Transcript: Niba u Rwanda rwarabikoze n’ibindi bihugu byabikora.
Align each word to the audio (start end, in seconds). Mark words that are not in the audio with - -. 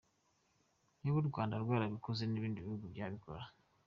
Niba 1.01 1.17
u 1.21 1.27
Rwanda 1.29 1.55
rwarabikoze 1.63 2.23
n’ibindi 2.27 2.63
bihugu 2.65 2.85
byabikora. 2.93 3.43